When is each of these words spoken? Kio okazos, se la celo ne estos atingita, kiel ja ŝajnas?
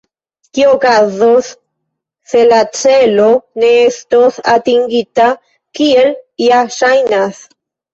Kio 0.57 0.69
okazos, 0.77 1.49
se 2.33 2.43
la 2.49 2.63
celo 2.81 3.29
ne 3.61 3.71
estos 3.85 4.43
atingita, 4.57 5.33
kiel 5.83 6.15
ja 6.51 6.69
ŝajnas? 6.83 7.49